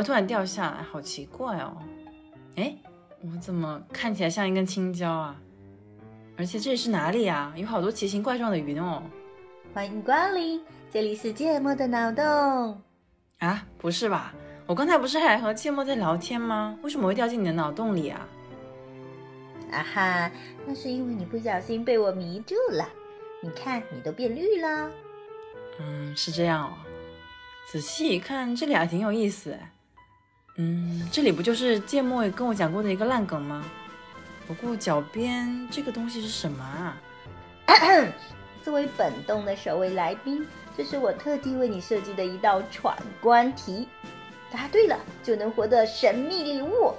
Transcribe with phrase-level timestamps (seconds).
[0.00, 0.82] 什么会突然掉下来？
[0.82, 1.76] 好奇怪哦！
[2.56, 2.74] 哎，
[3.22, 5.36] 我怎么看起来像一根青椒啊？
[6.38, 7.52] 而且这里是哪里啊？
[7.54, 9.02] 有好多奇形怪状的云哦！
[9.74, 10.60] 欢迎光临，
[10.90, 12.80] 这里是芥末的脑洞
[13.40, 13.66] 啊？
[13.76, 14.32] 不是吧？
[14.66, 16.78] 我刚才不是还和芥末在聊天吗？
[16.82, 18.26] 为什么会掉进你的脑洞里啊？
[19.70, 20.30] 啊哈，
[20.66, 22.88] 那是因为你不小心被我迷住了。
[23.42, 24.90] 你看，你都变绿了。
[25.78, 26.72] 嗯，是这样哦。
[27.70, 29.56] 仔细一看，这里还挺有意思。
[30.60, 33.64] 嗯，这里不就是芥末跟我讲过的一个烂梗吗？
[34.46, 36.96] 不过脚边这个东西是什么啊？
[38.62, 43.88] 作为本洞的首位来宾，这是我特地为你设计的一道闯关题。
[44.52, 46.92] 答对了就能获得神秘礼物。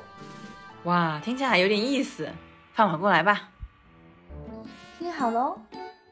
[0.86, 2.28] 哇，听起来有点意思。
[2.74, 3.50] 放马过来吧。
[4.98, 5.60] 听好喽。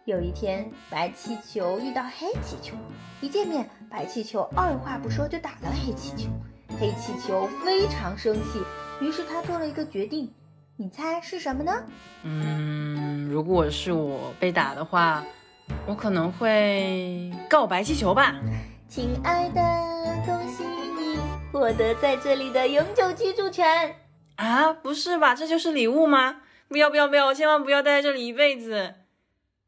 [0.05, 2.75] 有一天，白气球遇到黑气球，
[3.21, 6.29] 一见面，白气球二话不说就打了黑气球。
[6.77, 8.61] 黑气球非常生气，
[8.99, 10.33] 于是他做了一个决定，
[10.75, 11.83] 你猜是什么呢？
[12.23, 15.23] 嗯，如果是我被打的话，
[15.85, 18.35] 我可能会告白气球吧。
[18.87, 19.61] 亲爱的，
[20.25, 21.17] 恭喜你
[21.51, 23.95] 获得在这里的永久居住权。
[24.35, 25.35] 啊，不是吧？
[25.35, 26.41] 这就是礼物吗？
[26.67, 27.25] 不要不要不要！
[27.25, 28.95] 我千万不要待在这里一辈子。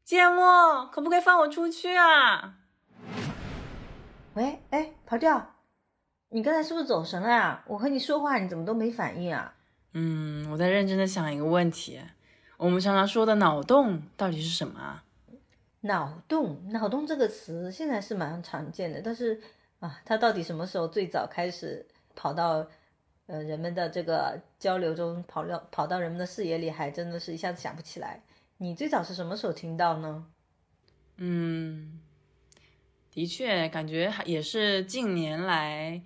[0.04, 2.54] 芥末，可不可以放我出去啊？
[4.34, 5.51] 喂，哎，跑调，
[6.32, 7.62] 你刚才是不是走神了呀？
[7.66, 9.54] 我和你说话，你怎么都没反应啊？
[9.92, 12.00] 嗯，我在认真的想一个问题，
[12.56, 15.04] 我们常常说的脑洞到底是什么啊？
[15.82, 19.38] 脑洞，脑洞这个词现在是蛮常见的，但是
[19.80, 22.66] 啊，它到底什么时候最早开始跑到
[23.26, 28.22] 呃人们的这个交流中，跑到跑到人们的视野里，还真的是一下子想不起来。
[28.56, 30.24] 你最早是什么时候听到呢？
[31.16, 32.00] 嗯，
[33.10, 36.00] 的确，感觉也是近年来，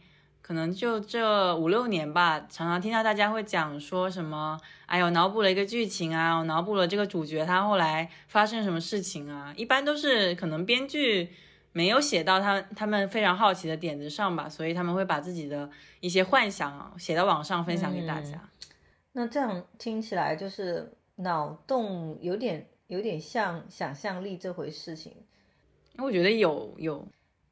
[0.46, 11.30] 可能就这五六年吧，常常听到大家会讲说什么，哎呦，脑补了一个剧情啊，我脑补了这个主角他后来发生什么事情啊，一般都是可能编剧
[11.72, 15.68] 没有写到他他们非常好奇的点子上吧，所以他们会把自己的
[15.98, 18.48] 一些幻想写到网上分享给大家。
[19.14, 20.92] 那这样听起来就是。
[21.18, 25.14] 脑洞有点有点像想象力这回事情，
[25.96, 27.08] 我觉得有有，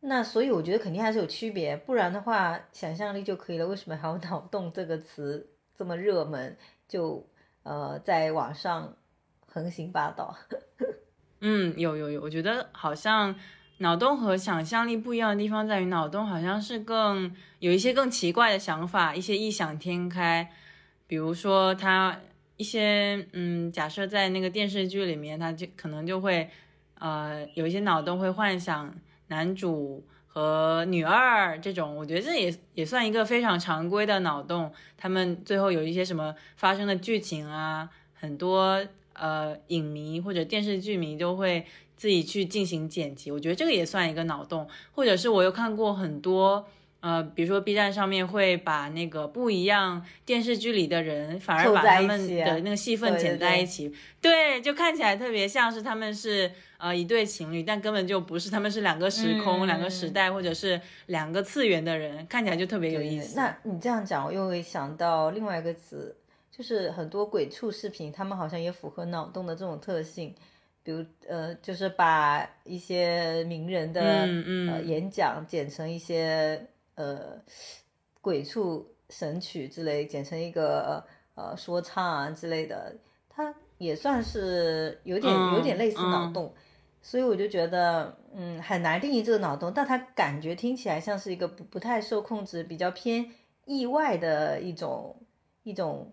[0.07, 6.57] 那所以我觉得肯定还是有区别，不然的话想象力就可以了，为什么还有脑洞这个词这么热门，
[6.87, 7.27] 就
[7.63, 8.97] 呃在网上
[9.47, 10.37] 横行霸道。
[11.41, 13.35] 嗯，有有有，我觉得好像
[13.79, 20.51] 脑洞和想象力不一样的地方在于，脑洞好像是更有一些更奇怪的想法，一些异想天开，
[21.07, 22.21] 比如说他。
[22.57, 26.49] 一些嗯，假设在那个电视剧里面，他就可能就会，
[27.01, 28.95] 呃，有一些脑洞会幻想
[29.35, 34.73] 男主和女二这种，我觉得这也也算一个非常常规的脑洞。
[34.97, 38.81] 他们最后有一些什么发生的剧情啊，很多
[39.15, 44.69] 呃影迷或者电视剧迷都会自己去进行剪辑，我觉得这个也算一个脑洞。
[44.93, 46.65] 或者是我又看过很多。
[47.05, 63.37] 呃，比如说 B 站上面会把那个不一样电视剧里的人，反而把他们的那个戏份剪在一起，对，就看起来特别像是他们是呃一对情侣，但根本就不是，他们是两个时空、两个时代或者是两个次元的人，看起来就特别有意思。
[63.37, 66.17] 那你这样讲，我又会想到另外一个词，
[66.51, 70.35] 就是很多鬼畜视频，他们好像也符合脑洞的这种特性，
[70.83, 74.01] 比如呃，就是把一些名人的
[74.73, 76.67] 呃演讲剪成一些。
[76.95, 77.43] 呃，
[78.21, 81.05] 鬼畜神曲之类，简称一个
[81.35, 82.97] 呃说唱啊之类的，
[83.29, 86.55] 它也算是有点有点类似脑洞，
[87.03, 93.31] 所以我就觉得，嗯，很难定义这个脑洞，但它感觉听起来像是一个不不太受控制、比较偏
[93.65, 95.17] 意外的一种
[95.65, 96.13] 一种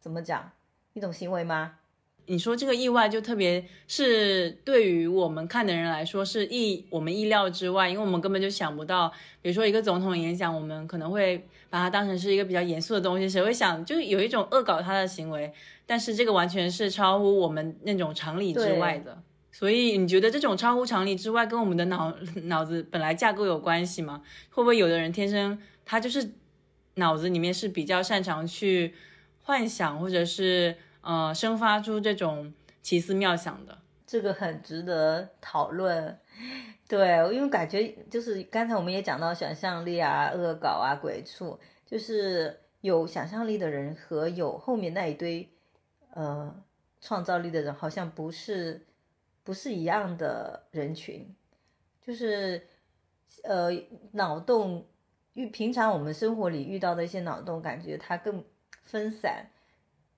[0.00, 0.50] 怎么讲
[0.94, 1.78] 一种行为吗？
[2.26, 15.52] 你说这个意外就特别是对于我们看的人来说是意我们意料之外，因为我们根本就想不到，比如说一个总统演讲，我们可能会把它当成是一个比较严肃的东西，谁会想就有一种恶搞他的行为？
[15.84, 19.20] 但是这个完全是超乎我们那种常理之外的。
[19.50, 22.14] 所以你觉得这种超乎常理之外跟我们的脑
[22.44, 24.22] 脑子本来架构有关系吗？
[24.50, 26.32] 会不会有的人天生他就是
[26.94, 28.94] 脑子里面是比较擅长去
[29.42, 30.76] 幻想，或者是？
[31.02, 36.18] 呃，生发出这种奇思妙想的，这个很值得讨论。
[36.88, 45.48] 对，因为感觉就是刚才我们也讲到想象力啊、恶搞啊、鬼畜，就是有想象力的人和有后面那一堆
[46.14, 46.54] 呃
[47.00, 48.86] 创造力的人，好像不是
[49.42, 51.34] 不是一样的人群。
[52.04, 52.66] 就是
[53.44, 53.70] 呃，
[54.12, 54.84] 脑洞
[55.34, 58.44] 遇平常我们生活里遇到的一些脑洞，感觉它更
[58.82, 59.46] 分散，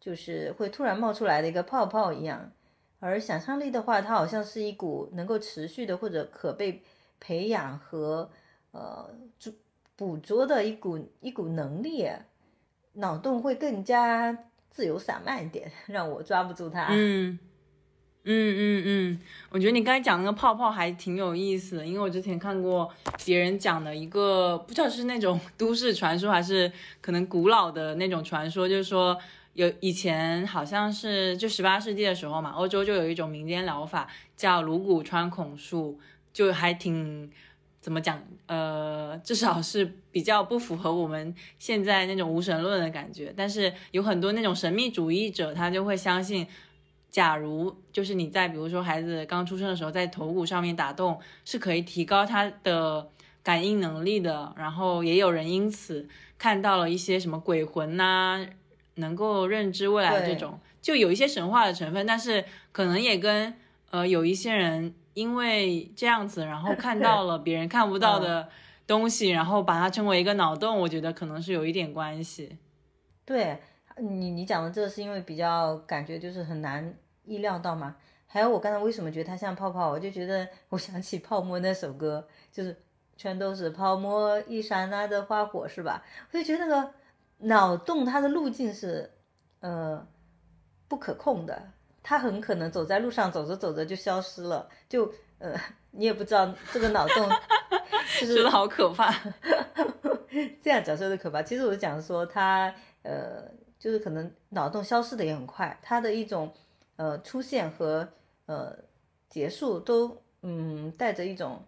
[0.05, 2.53] 就是会突然冒出来的一个泡泡一样。
[3.01, 6.83] 而想象力的话，它好像是一股能够持续的或者可被
[7.19, 8.31] 培养和
[8.73, 9.09] 呃
[9.43, 9.53] 捕
[9.97, 12.07] 捕捉的一股一股能力，
[12.95, 14.37] 脑洞会更加
[14.71, 16.89] 自由散漫一点，让我抓不住它。
[16.91, 17.39] 嗯
[18.25, 19.21] 嗯嗯嗯，
[19.51, 22.91] 我觉得你刚才讲那个泡泡还挺有意思的，因为我之前看过
[23.25, 26.71] 别人讲的一个，不知道是那种 都市传说还是
[27.01, 29.19] 可能古老的那种传说，就是说。
[29.55, 35.99] 有以前好像是就十八世纪的时候嘛，欧洲就有一种民间疗法叫颅骨穿孔术，
[36.33, 37.31] 就还挺
[37.81, 43.33] 怎么讲，呃，至少是比较不符合我们现在那种无神论的感觉。
[43.37, 46.47] 但是有很多那种神秘主义者，他就会相信，
[47.11, 53.09] 假如就是你在比如说孩子刚出生的时候，在头骨上面打洞，是可以提高他的
[53.43, 54.53] 感应能力的。
[54.57, 58.45] 然后也有人因此看到了一些什么鬼魂呐。
[58.97, 63.53] 能够认知未来的这种，就有一些神话的成分，但是可能也跟
[63.91, 68.49] 呃有一些人因为这样子，然后 看到了别人看不到的
[68.87, 72.59] 东西，然后把它称为一个脑洞，我觉得可能是有一点关系。
[73.25, 73.59] 对
[73.99, 76.95] 你，你讲的这个是因为比较感觉就是很难
[77.25, 77.97] 意料到嘛。
[78.27, 82.77] 还有我刚才为什么觉得它像泡泡，我就觉得我想起泡沫那首歌，就是
[83.17, 86.03] 全都是泡沫一刹那的花火，是吧？
[86.31, 86.91] 我就觉得那个。
[87.39, 89.11] 脑洞它的路径是，
[89.61, 90.07] 呃，
[90.89, 91.71] 不可控的，
[92.03, 95.55] 它很可能走在路上走着走着就消失了，就呃，
[95.91, 97.29] 你也不知道这个脑洞，
[98.21, 99.13] 就是觉得好可怕，
[100.63, 101.43] 这样讲说的可怕。
[101.43, 106.53] 其实我是讲说它，呃，就是可能脑洞消失的也很快，它的一种
[106.97, 108.09] 呃出现和
[108.47, 108.75] 呃
[109.29, 111.63] 结束都嗯带着一种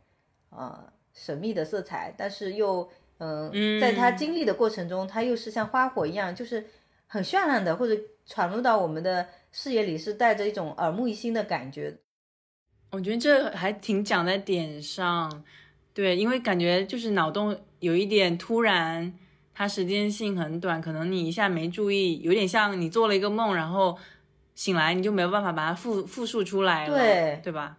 [0.50, 2.88] 啊神秘的色彩，但是又。
[3.18, 6.66] 嗯，在他经历的过程中，他又是像花火一样，就是
[7.06, 11.96] 很绚烂的，或者闯入到我们的视野里，是带着一种耳目一新的感觉。
[12.92, 15.44] 我觉得这还挺讲在点上，
[15.94, 19.12] 对，因为感觉就是脑洞有一点突然，
[19.54, 23.96] 它时间性很短，可能你一下没注意，有点像你做了一个梦，然后
[24.54, 27.78] 醒来你就没有办法把它复复述出来了，对对吧？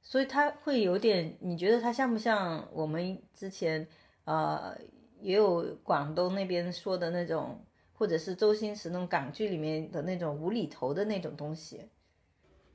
[0.00, 3.88] 所以它会有点，你觉得它像不像我们之前？
[4.28, 4.76] 呃，
[5.22, 7.64] 也有广东那边说的那种，
[7.94, 11.80] 或者是周星驰那种港剧里面的那种无厘头的那种东西。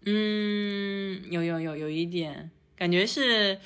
[0.04, 3.60] 嗯，有有有有一点感觉是，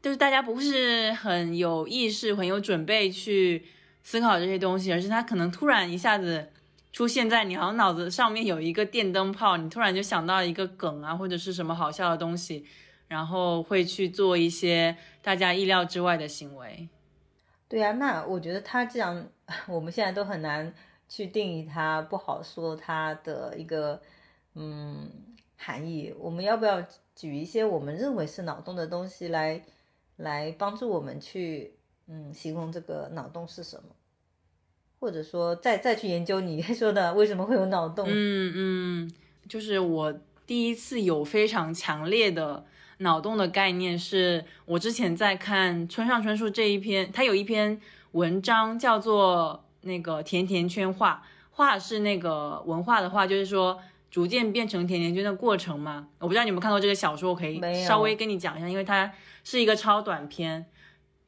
[0.00, 3.66] 就是大家不是很有意识、很有准备去
[4.02, 6.48] 思考这些东西，而是他可能突然一下子
[6.90, 12.64] 出现在你好像脑子上面有一个电灯泡，你突然就想到一个梗啊，或者是什么好笑的东西，
[13.08, 16.88] 然后会去做一些大家意料之外的行为。
[17.70, 19.28] 对呀，那我觉得他这样，
[19.68, 20.74] 我们现在都很难
[21.08, 24.02] 去定义它，不好说它的一个
[24.54, 25.08] 嗯
[25.56, 26.12] 含义。
[26.18, 26.84] 我们要不要
[27.14, 29.62] 举一些我们认为是脑洞的东西来
[30.16, 31.74] 来帮助我们去
[32.08, 33.94] 嗯形容这个脑洞是什么？
[34.98, 38.04] 或者说再再去研究你 说的为什么会有脑洞？
[38.08, 38.52] 嗯
[39.06, 39.12] 嗯，
[39.48, 40.12] 就是我
[40.44, 42.66] 第一次有非常强烈的。
[43.00, 47.80] 脑洞的概念是我之前在看村上春树这一篇，他有一篇
[48.12, 53.80] 文章叫做那个甜甜圈画，画是那个文化的画，就是说
[54.10, 56.08] 逐渐变成甜甜圈的过程嘛。
[56.18, 59.10] 我不知道你有没有看过这个小说，我可以稍微跟你讲一下，因为它
[59.44, 60.66] 是一个超短篇。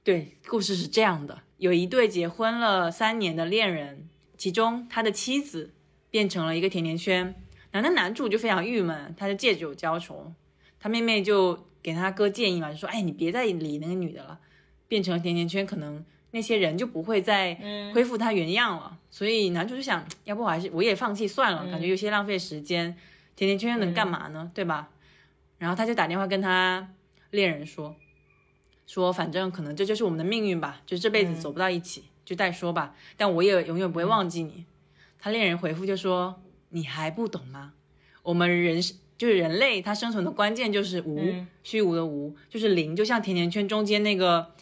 [0.04, 5.72] 对，故事是这样的：有一对结婚了三年的恋人，其中他的妻子
[6.10, 7.34] 变成了一个甜甜圈，
[7.70, 10.34] 然后那男主就非常郁闷，他就借酒浇愁。
[10.82, 14.40] 他妹妹就给他哥建议嘛，就说：“哎，你别再理那个女的了，
[14.88, 17.54] 变成甜甜圈，可能那些人就不会再
[17.94, 22.96] 恢复他原样了。”所以男主就想，要不我还是我也放弃算了，感觉有些浪费时间。
[23.36, 24.50] 甜甜圈能干嘛呢？
[24.52, 24.90] 对吧？
[25.58, 26.92] 然后他就打电话跟他
[27.30, 27.94] 恋人说
[28.84, 32.96] ：“说反正可能这就是我们的命运吧，就这辈子走不到一起，就再说吧。
[33.16, 34.66] 但我也永远不会忘记你。”
[35.20, 37.74] 他恋人回复就说：“你还不懂吗？
[38.24, 44.52] 我们人是。”就是人类，它生存的关键就是无，虚无的无，就是零，就像甜甜圈中间那个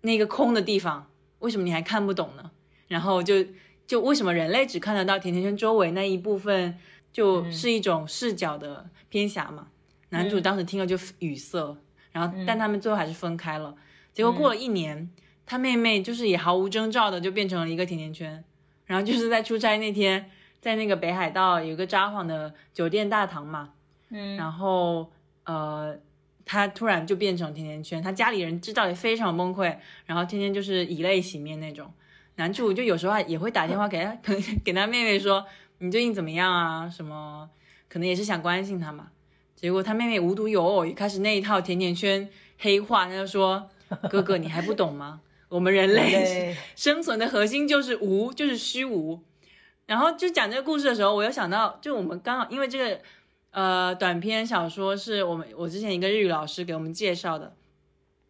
[0.00, 2.50] 那个空的地方，为什么你还看不懂呢？
[2.88, 3.44] 然后就
[3.86, 6.76] 就为什么人类只看得到甜甜圈周围那一部分，
[7.12, 9.68] 就是一种视角的偏狭嘛？
[10.08, 11.76] 男主当时听了就语塞，
[12.10, 13.76] 然后但他们最后还是分开了。
[14.12, 15.08] 结果过了一年，
[15.46, 18.42] 他妹妹就是也毫无征兆的就变成了一个甜甜圈，
[18.86, 20.28] 然后就是在出差那天，
[20.60, 23.74] 在那个北海道有个札幌的酒店大堂嘛。
[24.10, 25.10] 嗯，然后
[25.44, 25.96] 呃，
[26.44, 29.76] 他突然就变成甜甜圈，他家里人知道也非常崩溃，
[30.06, 31.92] 然后天天就是以泪洗面那种。
[32.36, 34.16] 男主就有时候也会打电话给他，
[34.64, 35.44] 给他妹妹说
[35.78, 36.88] 你最近怎么样啊？
[36.88, 37.48] 什么
[37.88, 39.08] 可能也是想关心他嘛。
[39.54, 43.68] 结果他妹妹无独有偶，一开始那一套甜甜圈黑化，他就说
[44.08, 45.20] 哥哥你还不懂吗？
[45.50, 49.20] 我们人类生存的核心就是无，就是虚无。
[49.84, 53.00] 然后就讲这个故事的时候，我又想到，就我们刚好因为这个，
[53.50, 57.54] 呃，短篇小说是我们我之前一个日语老师给我们介绍的，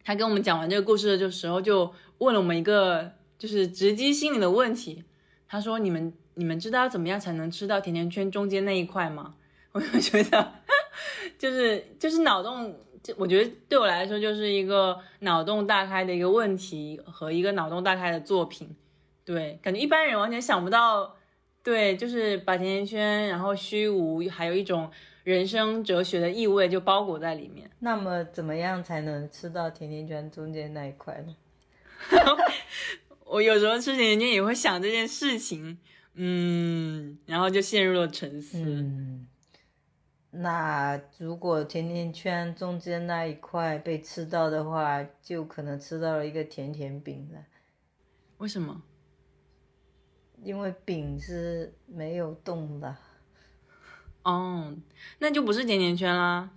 [0.03, 5.03] 他跟我们讲完这个故事的时候，就问了我们一个就是直击心灵的问题。
[5.47, 9.35] 他说：“你们你们知道怎么样才能吃到甜甜圈中间那一块吗？”
[9.73, 10.53] 我就觉得，
[11.37, 12.75] 就是就是脑洞。
[13.03, 18.75] 这我觉得对我来说就是一个脑洞大开的一个问题和一个脑洞大开的作品，
[19.25, 21.15] 对，感觉一般人完全想不到，
[21.63, 24.91] 对，就是把甜甜圈，然后虚无，还有一种
[25.23, 27.69] 人生哲学的意味就包裹在里面。
[27.79, 31.35] 那么怎么样才能吃到甜甜圈中间那一块呢？
[33.25, 35.77] 我有时候吃甜甜圈也会想这件事情，
[36.15, 38.57] 嗯，然后就陷入了沉思。
[38.57, 39.27] 嗯。
[40.33, 47.45] 那如果甜甜圈中间那一块被吃到的话，就可能吃到了一个甜甜饼了。
[48.37, 48.81] 为什么？
[50.41, 52.95] 因为饼是没有动的。
[54.23, 54.75] 哦，
[55.19, 56.49] 那就不是甜甜圈啦。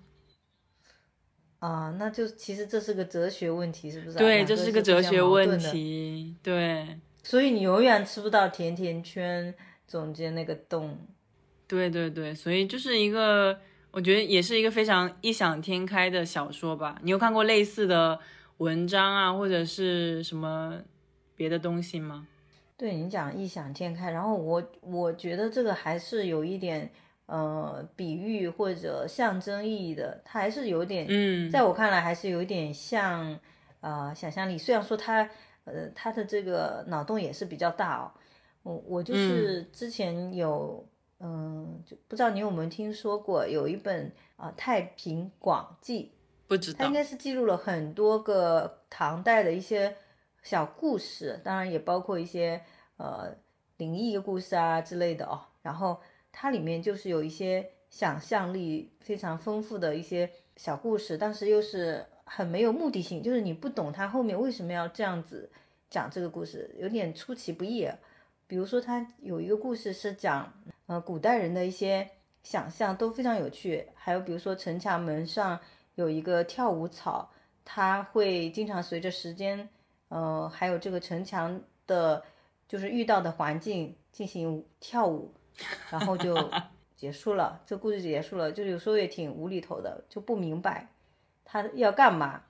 [1.58, 4.18] 啊，那就其实这是个哲学问题，是不是？
[4.18, 6.36] 对，这是个哲学问题。
[6.42, 7.00] 对。
[7.22, 9.54] 所以你永远吃不到甜甜圈
[9.88, 10.98] 中间那个洞。
[11.66, 13.58] 对对对，所以就是一个，
[13.90, 17.00] 我觉得也是一个非常异想天开的小说吧。
[17.02, 18.20] 你有看过类似的
[18.58, 20.78] 文章啊，或者是什么
[21.34, 22.26] 别的东西吗？
[22.76, 26.92] 对你讲异想天开，然后我我觉得这个还是有一点
[27.26, 33.38] 呃比喻或者象征意义的，它还是有点，嗯，在我看来还是有点像
[33.80, 34.58] 呃想象力。
[34.58, 35.28] 虽然说它
[35.64, 38.12] 呃它的这个脑洞也是比较大哦，
[38.62, 40.86] 我我就是之前有。
[41.20, 46.12] 嗯，就不知道你有没有听说过有一本啊《太平广记》，
[46.48, 49.96] 不知道，它应该是记录了很多个唐代的一些
[50.42, 52.60] 小故事，当然也包括一些
[52.98, 53.34] 呃
[53.78, 55.40] 灵异故事啊之类的哦。
[55.62, 55.98] 然后
[56.36, 65.48] 它里面就是有一些想象力非常丰富的一些小故事，但是又是很没有目的性，就是你不懂它后面为什么要这样子
[65.88, 67.88] 讲这个故事，有点出其不意。
[68.48, 70.52] 比如说，它有一个故事是讲。
[70.86, 72.06] 呃，古代人的一些
[72.42, 75.58] 想象都非常有趣，还有比如说城墙门上
[75.94, 77.30] 有一个跳舞草，
[77.64, 79.66] 它会经常随着时间，
[80.08, 82.22] 呃，还有这个城墙的，
[82.68, 85.32] 就是遇到的环境进行跳舞，
[85.90, 86.50] 然后就
[86.96, 90.88] 结束了，这故事结束了，就有时候也挺无厘头的，就不明白
[91.44, 92.42] 他要干嘛。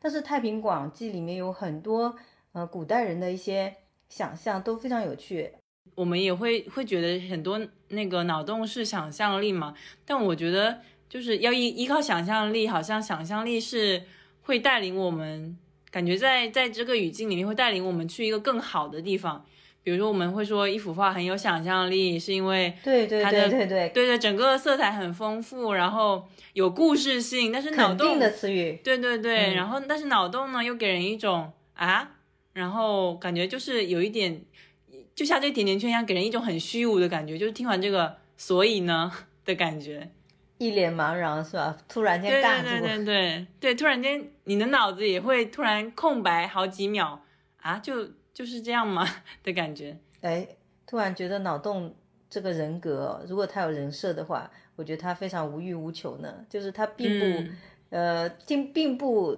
[0.00, 2.14] 但是《太平广记》里面有很多
[2.52, 3.74] 呃古代人的一些
[4.08, 5.52] 想象都非常有趣。
[5.94, 14.04] 我们也会会觉得很多那个脑洞是想象力嘛，但我觉得就是要依依靠想象力，好像想象力是
[14.42, 15.58] 会带领我们，
[15.90, 19.44] 感觉在在这个语境里面会带领我们去一个更好的地方。
[19.88, 32.10] 比如说我们会说一幅画很有想象力，是因为对对对对对对对整个色彩很丰富，然后有故事性，但是脑洞的词语，对对对，然后但是脑洞呢又给人一种啊，
[32.52, 34.42] 然后感觉就是有一点。
[35.14, 37.38] 就像这个甜甜圈一样，给人一种很虚无的感觉。
[37.38, 39.10] 就是听完这个，所以呢
[39.46, 40.10] 的感觉，
[40.58, 41.76] 一脸茫然是吧？
[41.88, 47.20] 突然间尬住，对对对对对，突然间你的脑子也会突然空白好几秒
[47.62, 49.04] 啊，就就是这样吗
[49.42, 49.98] 的感觉？
[50.20, 50.46] 哎，
[50.86, 51.92] 突然觉得脑洞
[52.30, 56.32] 这个人格，如果他有人设的话，我觉得他非常无欲无求呢。
[56.48, 57.50] 就是他并不
[57.90, 59.36] 呃，并并不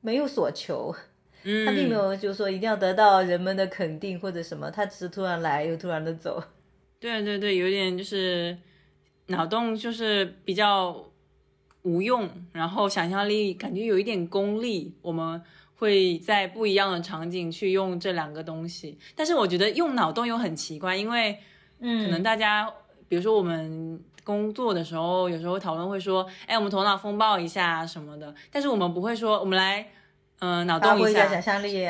[0.00, 0.92] 没有所求。
[1.64, 6.42] 他并没有就是说一定要得到人们的肯定或者什么，他只是突然来又突然的走。
[6.98, 8.58] 对对对，有点就是
[9.28, 11.08] 脑洞就是比较
[11.82, 14.92] 无用，然后想象力感觉有一点功利。
[15.02, 15.40] 我们
[15.78, 21.38] 会在不一样的场景去用这两个东西，但是我觉得用脑洞又很奇怪，因为
[21.80, 22.70] 嗯，可能大家
[23.08, 29.86] 比如说我们工作的时候，有时候讨论会说，哎，我们头脑风暴一下什么的，但是我们不会说我们来。
[30.40, 31.84] 嗯，脑洞一下，想象力，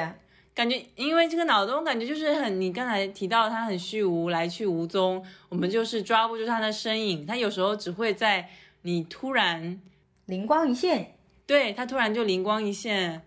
[0.54, 8.48] 感觉因为这个脑洞感觉就是很，你刚才提到它很虚无，来去无踪，我们就是抓不住它的身影，它有时候只会在
[8.80, 9.78] 你突然
[10.24, 11.14] 灵光一现，
[11.46, 13.20] 对，它突然就灵光一现，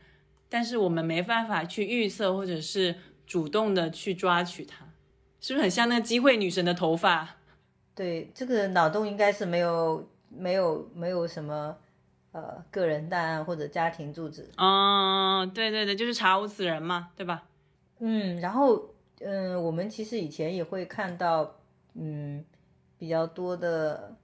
[0.52, 2.94] 但是我们没办法去预测或者是
[3.26, 4.86] 主动的去抓取它，
[5.40, 7.38] 是不是很像那个机会女神的头发？
[7.96, 11.78] 对，这个脑洞应该是没有没有没有什么。
[12.34, 14.50] 呃个人档案或者家庭住址。
[14.56, 17.44] 哦，对对对，就是查无此人嘛，对吧？
[18.00, 18.90] 嗯，然后
[19.20, 21.58] 嗯，我们其实以前也会看到
[21.96, 22.42] 嗯
[22.98, 24.16] 比较多的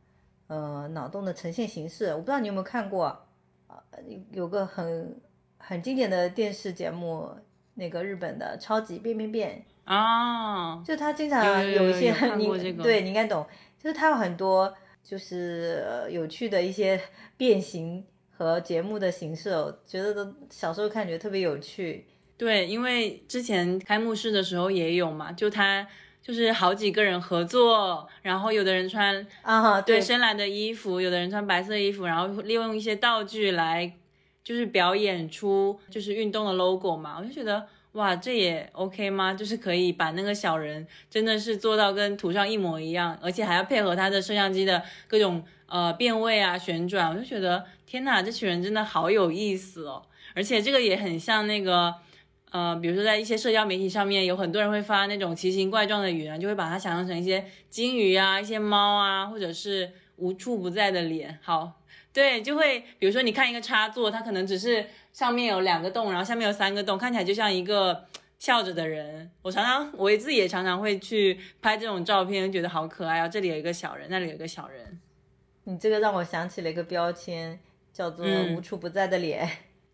[0.48, 3.08] 呃脑洞的呈现形式，我不知道你有没有看过
[3.68, 3.84] 啊？
[4.32, 5.14] 有个很
[5.58, 7.30] 很经典的电视节目，
[7.76, 13.46] 那个日本的《超级变变变》啊，就他经常有一些你对你应该懂，
[13.82, 14.74] 就是他有很多
[15.04, 17.00] 就是有趣的一些
[17.38, 22.06] 变形和节目的形式，我觉得都小时候看觉得特别有趣。
[22.38, 25.88] 对，因为之前开幕式的时候也有嘛，就他
[26.22, 33.92] 就是好几个人合作，然后有的人穿啊对深蓝的衣服，有的人穿白色衣服，然后利用一些道具来
[34.48, 39.34] 就是表演出就是运动的 logo 嘛，我就觉得哇，这也 OK 吗？
[39.34, 50.02] 就是可以把那个小人真的是做到跟图上一模一样，而且还要配合他的摄像机的各种呃变位啊旋转，我就觉得天呐，这群人真的好有意思哦，
[50.34, 51.94] 而且这个也很像那个。
[52.50, 61.38] 呃，比如说在一些社交媒体上面，有很多人会发那种奇形怪状的语言，就会把它想象成一些金鱼啊、一些猫啊，或者是无处不在的脸。
[61.42, 61.77] 好，
[62.18, 64.84] 对，就会比如说你看一个插座，它可能只是
[65.14, 68.06] 上面有两个洞，然后下面有三个洞，看起来就像一个
[68.40, 69.30] 笑着的人。
[69.44, 73.28] 我常常我自己也常常会去拍这种照片，觉得好可爱啊！
[73.28, 75.00] 这里有一个小人，那里有一个小人。
[75.66, 77.60] 你这个让我想起了一个标签，
[77.94, 78.26] 叫做
[78.58, 79.48] “无处不在的脸”。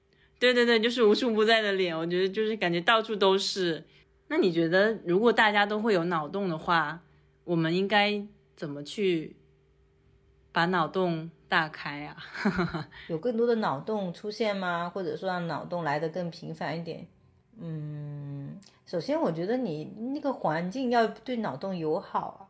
[0.39, 3.83] 对对对，就是无处不在的脸，我觉得就是感觉到处都是。
[4.29, 7.01] 那你觉得，如果大家都会有脑洞的话，
[7.43, 8.25] 我们应该
[8.55, 9.35] 怎么去
[10.53, 12.15] 把脑洞大开啊？
[13.09, 14.89] 有更多的脑洞出现吗？
[14.89, 17.05] 或者说让脑洞来得更频繁一点？
[17.59, 22.41] 嗯，首先我觉得你那个环境要对脑洞友好啊，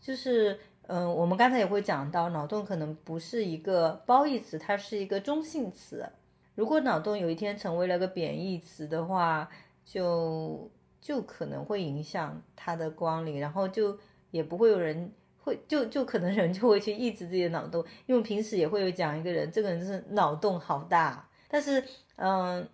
[0.00, 6.08] 就是嗯，我们刚才也会讲到，脑洞可能不是一个褒义词，它是一个中性词。
[6.54, 9.48] 如果脑洞有一天成为了个贬义词的话，
[9.84, 13.98] 就就可能会影响它的光临，然后就
[14.30, 15.12] 也不会有人
[15.48, 21.82] 会就就可能人就会去抑制自己的脑洞，因为平时也会有讲一个人，这个人就是脑洞好大，但是
[22.16, 22.68] 嗯，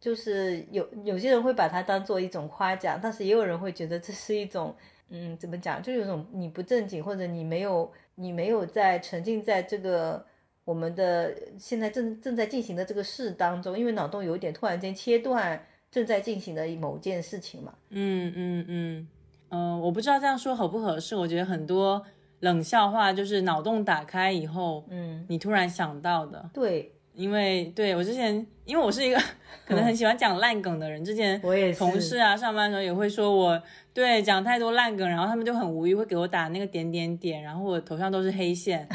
[0.00, 4.74] 就是有有些人会把它当做一种夸奖，但是也有人会觉得这是一种
[5.08, 10.26] 嗯怎么讲，就有种你不正经或者你没有你没有在沉浸在这个。
[10.64, 15.60] 我们的现在正正在进行的这个事当中，因为脑洞有点突然间切断
[15.90, 17.74] 正在进行的某件事情嘛。
[17.88, 19.08] 嗯嗯嗯，
[19.52, 21.14] 呃，我不知道这样说合不合适。
[21.14, 22.02] 我觉得很多
[22.40, 26.48] 冷笑话就是脑洞打开以后，嗯，你突然想到的。
[26.54, 29.18] 对，因为对我之前，因为我是一个
[29.66, 33.62] 可能很喜欢讲烂梗的人，之前我也同事啊，上班的时候也会说我
[33.92, 38.88] 对讲太多烂梗，然后他们就很无语，会给我打那个点点点，然后我头上都是黑线。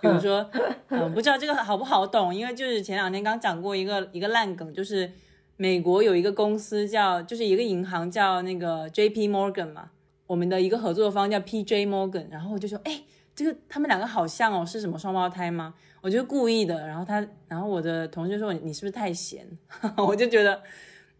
[0.00, 0.48] 比如说，
[0.90, 5.10] 嗯，不知道这个好不好懂，因为就是前两天刚讲过一个一个烂梗，就是
[5.56, 9.90] 美国有一个公司叫，就是一个银行叫那个 J P Morgan 嘛，
[10.26, 13.02] 我们的一个合作方叫 P J Morgan，然后我就说，哎，
[13.34, 15.74] 这个他们两个好像哦，是什么双胞胎吗？
[16.00, 19.46] 我就故意的，然后他，然后我的同事说你是不是太闲？
[19.96, 20.62] 我就觉得，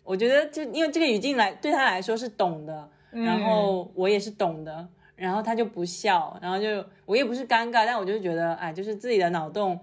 [0.02, 4.88] 我觉得就因为这个语境来对他来说是懂的，然后我也是懂的。
[5.16, 9.78] 然后他就不笑，然后就我也不是尴尬，但我就觉得，哎，就是自己的脑洞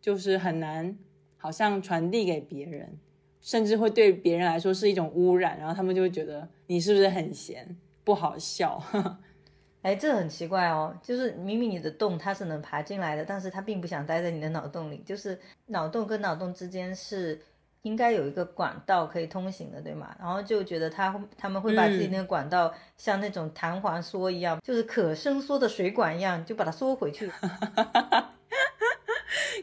[0.00, 0.98] 就是很难，
[1.36, 2.98] 好像传递给别人，
[3.40, 8.82] 甚至会对别人来说是一种污染，然后他们就会觉得你是不是很闲，不好笑。
[9.82, 17.40] 哎，这很奇怪哦，就是明明你的洞它是能爬进来的，但是它并不想待在你的脑洞里，就是脑洞跟脑洞之间是。
[17.82, 20.14] 应该有一个管道可以通行的，对吗？
[20.16, 27.28] 然后就觉得他他们会把自己那个管道像那种弹簧缩一样，就是可伸缩的水管一样，就把它缩回去。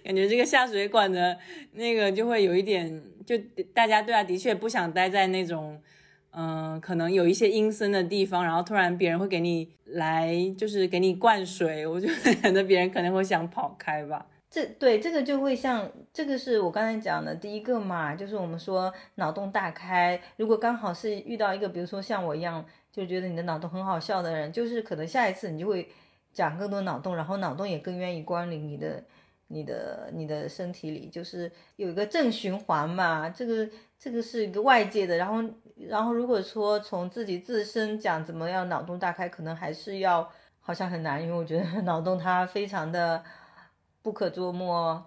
[0.03, 1.39] 感觉这个下水管的
[1.71, 3.37] 那个就会有一点，就
[3.73, 5.81] 大家对啊，的确不想待在那种，
[6.31, 14.25] 嗯，可能有一些阴森的地方，然后突然别人会给你来，就是给你灌水，我就 觉得别人可能会想跑开吧。
[14.51, 20.19] 这对这个就会像这个是我刚才讲的第一个嘛，就是我们说脑洞大开。
[20.37, 25.87] 如果刚好是遇到一个，比如说像我一样，就觉得你的脑洞很好笑的人，就是可能下一次你就会
[26.33, 29.03] 讲更多脑洞，然后脑洞也更愿意光临你的、
[29.49, 33.29] 你的、你的身体里，就是有一个正循环嘛。
[33.29, 35.43] 这个这个是一个外界的，然后
[35.75, 40.27] 然后如果说从自己自身讲怎么样脑洞大开，可能还是要
[40.59, 43.23] 好像很难，因为我觉得 脑洞它非常的。
[44.01, 45.05] 不可捉摸，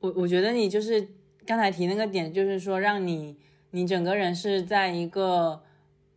[0.00, 1.08] 我我觉得你就是
[1.46, 3.38] 刚才提那个点，就是说让你
[3.70, 5.62] 你整个人是在一个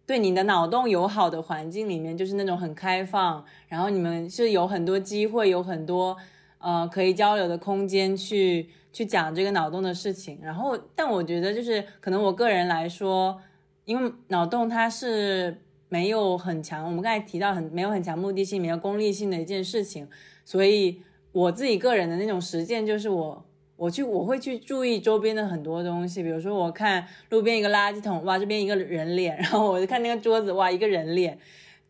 [0.06, 6.18] 对你的脑洞友好的环境里面，就是那种很开放，然后你们是有很多机会，有很多
[6.60, 10.40] 呃可以交流的空间去去讲这个脑洞的事情。
[10.42, 13.40] 然后，但我觉得就是可能我个人来说，
[13.86, 20.08] 因为脑洞它是没有很强，我们刚才提到很没有很强目的性、没有功利性的一件事情，
[20.44, 23.44] 所以我自己个人的那种实践就是我。
[23.80, 31.38] 我去，我会去注意周边的很多东西，比如说我看路边一个垃圾桶，哇，这边一个人脸， 然后我就看那个桌子，哇，一个人脸，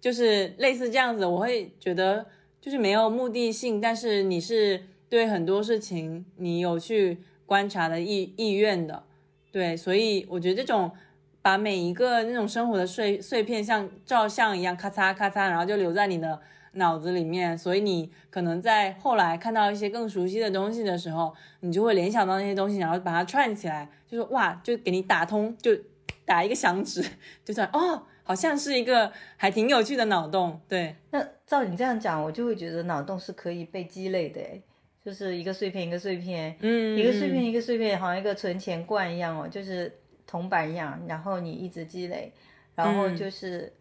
[0.02, 2.26] 就是类似这样子，我会觉得
[2.62, 9.04] 就是没有目的性，但是你是对很多事情你有去观察的意意愿的，
[9.52, 10.92] 对，所以我觉得这种
[11.42, 16.40] 把每一个那种生活的碎碎片像照相一样咔嚓咔嚓，然后就留在你的。
[16.74, 25.72] 脑子里面，所以你可能在后来看到一些更熟悉的东西的时候，你就会联想到那些东西，然后把它串起来，就是哇，就给你打通，就
[26.24, 27.04] 打一个响指，
[27.44, 30.60] 就算哦，好像是一个还挺有趣的脑洞。
[30.68, 34.42] 对，那照你这样讲，我就会觉得脑洞是可以被积累的，
[35.04, 42.34] 就是一个碎片一个碎片，嗯，一个碎片一个碎片，好像一个存钱罐一样哦，就是铜板一样，然后你一直积累，
[42.76, 43.72] 然后就是，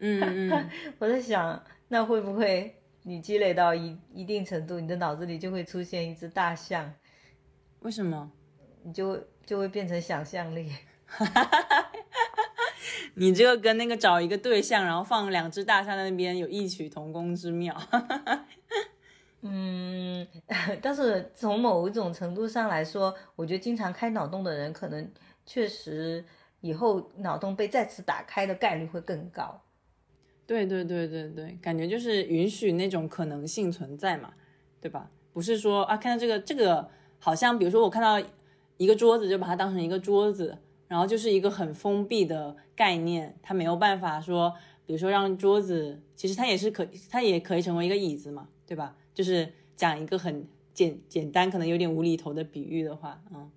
[0.00, 1.62] 嗯嗯， 我在想。
[1.88, 6.90] 那会不会你积累到一一定程度，你的脑子里就会出现一只大象？
[7.80, 8.32] 为什么？
[8.82, 10.72] 你就就会变成想象力。
[13.14, 17.76] 你这个跟那个找一个对象，然后放两只大象在那边有异曲同工之妙。
[19.42, 20.26] 嗯，
[20.80, 25.10] 但是从某一种程度上来说，我觉得经常开脑洞的人，可能
[25.44, 26.24] 确实
[26.60, 29.60] 以后脑洞被再次打开的概率会更高。
[30.46, 34.32] 对对对对对，感觉就是允许那种可能性存在嘛，
[34.80, 35.10] 对吧？
[35.32, 38.24] 不是说啊，看到这个这个好像，比如说我看到
[38.76, 40.58] 一个桌子，就把它当成一个桌子，
[40.92, 44.52] 然后就是一个很封闭的概念，它没有办法说，
[44.84, 48.94] 比如说让桌子，其实它也是可，它也可以成为一个椅子嘛，对吧？
[49.14, 53.50] 就是讲一个很简简单，可能有点无厘头的比喻的话，嗯，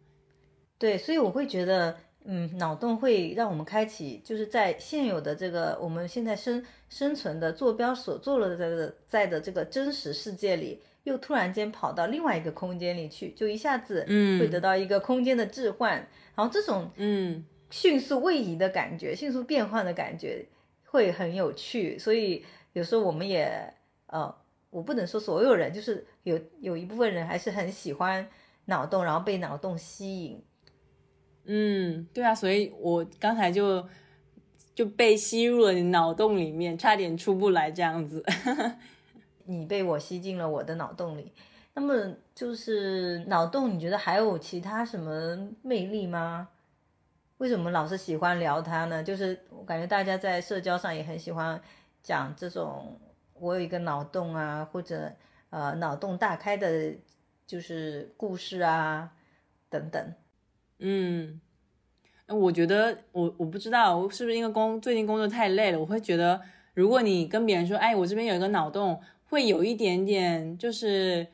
[0.79, 1.97] 对，所以我会觉得。
[2.27, 15.95] 嗯，脑洞会让我们开启，就是在现有的这个我们现在生生存的坐标所坐落的这个在的这个真实世界里，又突然间跑到另外一个空间里去，就一下子嗯会得到一个空间的置换，
[16.35, 20.45] 然后这种嗯迅速位移的感觉，迅速变换的感觉
[20.83, 23.73] 会很有趣，所以有时候我们也
[24.07, 24.35] 呃，
[24.69, 28.27] 我不能说所有人，就是有有一部分人还是很喜欢
[28.65, 30.43] 脑洞，然后被脑洞吸引。
[31.45, 33.87] 嗯，对啊，所以我刚才就
[34.73, 38.25] 就被吸入了你脑洞里面，差点出不来这样子。
[39.45, 41.31] 你被我吸进了我的脑洞里，
[41.73, 46.49] 那么就是脑洞，你觉得还有其他什么魅力吗？
[47.38, 49.03] 为什么老是喜欢聊它呢？
[49.03, 51.62] 就是我感觉大家在社交上也很喜欢
[52.01, 52.97] 讲这种，
[53.34, 55.12] 我有一个脑洞啊，或者
[55.49, 56.93] 呃脑洞大开的，
[57.45, 59.12] 就是故事啊
[59.69, 60.13] 等等。
[60.79, 61.41] 嗯，
[62.27, 66.41] 我觉得我我不知道是不是因为工最近工作太累了，我会觉得
[66.73, 69.01] 如果你跟别人说，哎，我这边有一个脑洞，
[69.35, 71.27] 会有一点点就是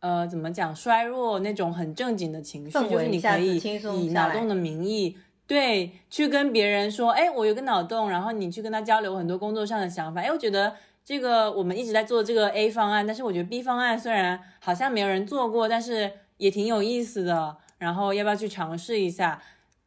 [0.00, 17.56] 呃怎么讲衰弱那种很正经的情绪，就是你可以以脑洞的名义对去跟别人说，哎，我有个脑洞，然后你去跟他交流很多工作上的想法，哎，我觉得这个我们一直在做这个 A 方案，但是我觉得 B 方案虽然好像没有人做过，但是也挺有意思的。
[17.78, 19.40] 然后要不要去尝试一下？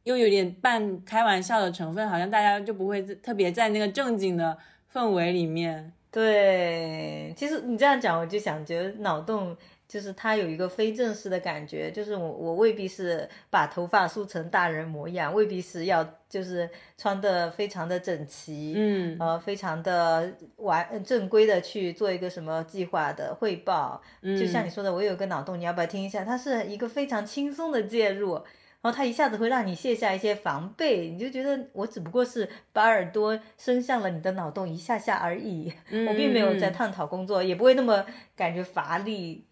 [0.05, 4.57] 又有点半开玩笑的成分，好像大家就不会特别在那个正经的
[4.91, 5.93] 氛围里面。
[6.13, 9.57] 对，其实你这样讲，我就想觉得脑洞。
[9.85, 24.01] 就是它有一个非正式的感觉，就是我我未必是把头发梳成大人模样，未必是要就是穿的非常的整齐，嗯，呃，非常的完正规的去做一个什么计划的汇报。
[24.23, 26.25] 就像你说的，我有个脑洞，你要不要听一下？
[26.25, 28.41] 它是一个非常轻松的介入，
[28.83, 35.71] 然后它一下子会让你卸下一些防备，你就觉得我只不过是把耳朵伸向了你的脑洞一下下而已，
[36.09, 39.45] 我并没有在探讨工作，也不会那么感觉乏力。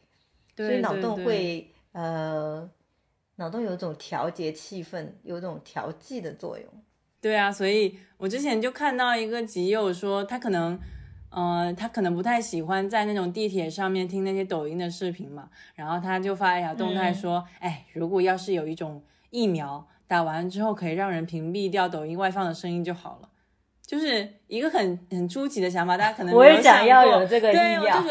[0.58, 2.70] 所以脑洞会呃，
[3.38, 6.68] 脑洞有种调节气氛、有种调剂的作用。
[7.22, 10.78] 对啊，所以我之前就看到一个集友说，他可能，
[11.30, 23.30] 呃，他可能不太喜欢在那种地铁上面听那些抖音的视频嘛，然后他就发一条动态说，哎，如果要是有一种疫苗打完之后可以让人屏蔽掉抖音外放的声音就好了，
[23.86, 28.04] 就是一个很很初级的想法，大家可能我也想要有这个疫苗。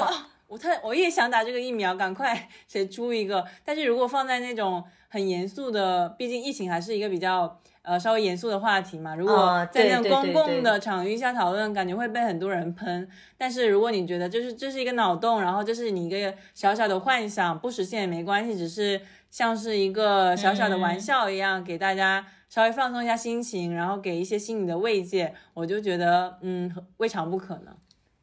[0.50, 3.46] 我特我也想打这个疫苗，赶快谁出一个？
[3.64, 9.14] 但是如果放在那种很严肃的，毕竟疫情还是一个比较呃稍微严肃的话题嘛。
[9.14, 13.08] 如果在那种公共的场域下讨论，感觉会被很多人喷。
[13.38, 27.74] 但是如果你觉得就是这是一个脑洞，然后这是你一个小小的幻想，不实现也没关系，只是像是一个小小的玩笑一样，给大家稍微放松一下心情，然后给一些心理的慰藉，我就觉得嗯未尝不可能。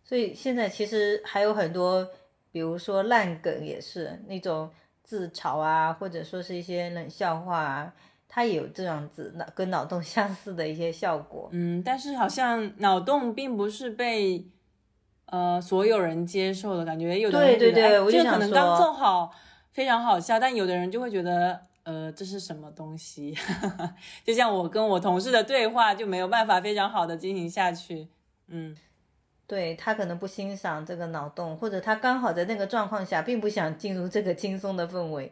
[0.04, 2.08] 所以现在其实还有很多，
[2.52, 4.70] 比如说烂梗也是那种。
[5.08, 7.94] 自嘲啊，或者说是一些冷笑话啊，
[8.28, 11.48] 它也有这样子脑跟脑洞相似的一些效果。
[11.54, 14.46] 嗯，但是好像脑洞并不是被
[15.28, 19.32] 呃所有人接受的感觉，有的人觉得这可能刚做好
[19.78, 23.38] 非常好笑，但有的人就会觉得呃这是什么东西？
[24.26, 28.08] 就像我跟我同事的对话就没有办法非常好的进行下去。
[28.48, 28.76] 嗯。
[29.46, 35.32] 对他可能不欣赏这个脑洞，或者他刚好在那个状况下并不想进入这个轻松的氛围，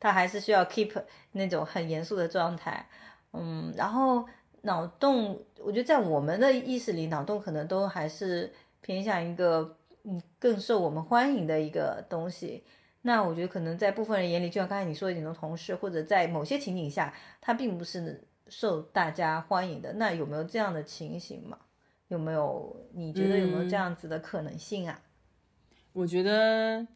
[0.00, 0.90] 他还是需要 keep
[1.32, 2.88] 那种很严肃的状态。
[3.34, 4.26] 嗯，然后
[4.62, 8.50] 脑洞，我觉得在我们的意识里，脑洞可能都还是
[8.80, 12.64] 偏向一个嗯更受我们欢迎的一个东西。
[13.02, 19.92] 那我觉得可能在部分人眼里，就像刚才你说的，你的同事或者在某些情景下，他并不是受大家欢迎的。
[19.94, 21.58] 那有没有这样的情形嘛？
[22.08, 22.76] 有没有？
[22.92, 25.00] 你觉得有没有这样子的可能性啊？
[25.92, 26.86] 我觉得，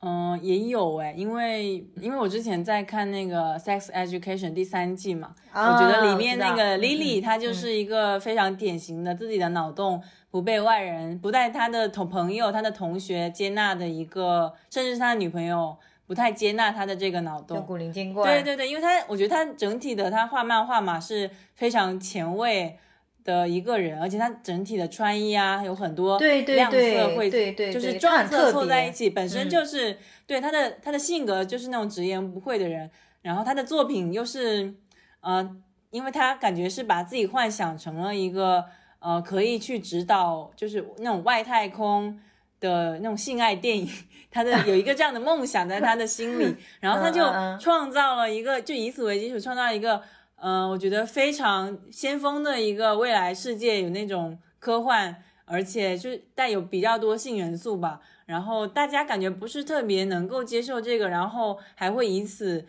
[0.00, 18.24] 嗯，也有哎，因为因为我之前在看那个《Sex Education》第三季嘛，我觉得里面那个 Lily 她就是一个非常典型的自己的脑洞不被外人、不带他的同朋友、他的同学接纳的一个，甚至是他的女朋友不太接纳他的这个脑洞，古灵精怪。
[18.24, 22.78] 对对对，因为他我觉得他整体的他画漫画嘛是非常前卫。
[23.24, 27.28] 的一个人，而且他整体的穿衣啊，有很多亮色会，
[27.70, 32.90] 就是撞色凑在一起，本身就是对他的他的性格就是那种直言不讳的人。
[33.20, 34.72] 然后他的作品又是，
[35.20, 35.56] 呃，
[35.90, 38.64] 因为他感觉是把自己幻想成了一个
[39.00, 42.18] 呃可以去指导，就是那种外太空
[42.60, 43.86] 的那种性爱电影，
[44.30, 47.22] 他的有一个这样的梦想在他的心里， 然后他就
[47.60, 50.02] 创造了一个，就以此为基础创造一个。
[50.40, 58.00] 嗯，我觉得非常先锋的一个未来世界，有那种科幻，而且就带有比较多性元素吧。
[58.26, 62.66] 然后大家感觉不是特别能够接受这个，然后还会以此。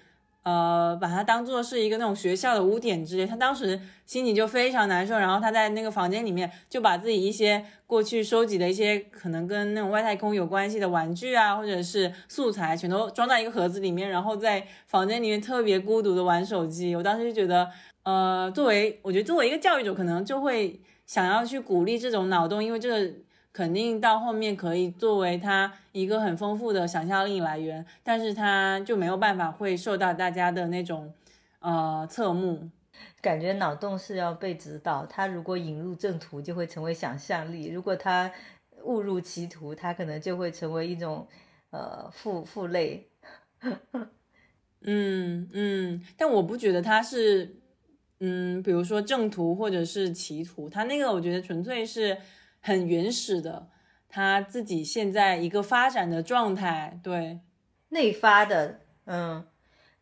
[0.49, 5.13] 呃，把它当做是一个那种学校的污点之类，他当时心里就非常难受。
[5.15, 16.95] 然后他在那个房间里面就把自己一些过去收集的一些可能跟那种外太空有关系的玩具啊，或者是素材，全都装在一个盒子里面，然后在房间里面特别孤独的玩手机。
[16.95, 17.69] 我当时就觉得，
[18.03, 23.13] 呃，作为我觉得作为一个教育者，可能就会想要去鼓励这种脑洞，因为这个。
[23.59, 31.13] 肯定到后面可以作为他一个很丰富的想象力来源，但是他就没有办法会受到大家的那种
[31.59, 32.69] 呃侧目，
[33.21, 38.31] 感觉脑洞是要被指导，他如果引入正途就会成为想象力，如果他
[38.83, 41.27] 误入歧途，他可能就会成为一种
[41.71, 43.09] 呃负负累。
[44.83, 47.57] 嗯嗯，但我不觉得他是
[48.21, 52.17] 嗯，比如说正途或者是歧途，他那个我觉得纯粹是。
[52.61, 53.67] 很原始的，
[54.07, 57.39] 他自己现在一个发展的状态，对，
[57.89, 59.45] 内发的，嗯，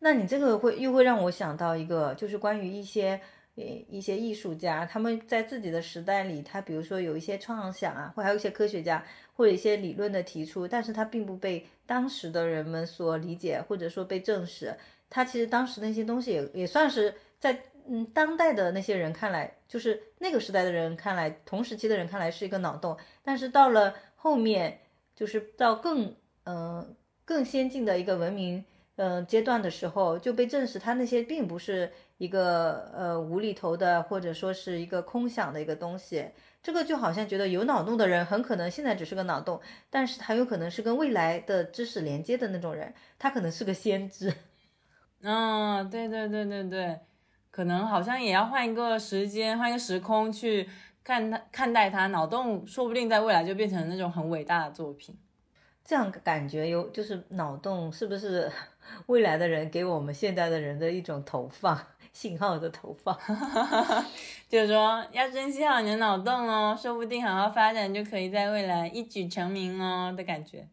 [0.00, 3.20] 那你这个会又会让我想到一个，就是关于一些
[3.56, 14.76] 呃一些艺术家，他们在自己的时代里，他比如说有一些创想啊，或还有一些科学家或者一些理论的提出，但是他并不被当时的人们所理解，或者说被证实，
[15.08, 17.58] 他其实当时那些东西也也算是在。
[17.88, 24.80] 嗯，当代的那些人看来，就是那个时代的人看来，同时期的人看来是一个脑洞，但是到了后面，
[25.16, 28.64] 就是到更嗯更先进的一个文明
[28.96, 36.28] 嗯阶段的时候，就被证实他那些并不是一个呃无厘头的，或者说是一个空想的一个东西。
[36.62, 44.34] 这个就好像觉得有脑洞的人很可能现在只是个脑洞，但是他有可能是跟未来的知识连接的那种人，他可能是个先知。
[45.22, 47.00] 嗯，对对对对对。
[47.58, 50.68] 可能好像也要换一个时间，换一个时空去
[51.02, 55.18] 看他看待他脑洞，说不定在未来就变成那种很伟大的作品。
[55.84, 58.48] 这样感觉有就是脑洞是不是
[59.06, 61.76] 未来的人给我们现代的人的一种投放
[62.12, 63.18] 信号的投放？
[64.48, 70.68] 就是说要珍惜好你的脑洞哦，说不定好好发展就可以在未来一举成名哦的感觉。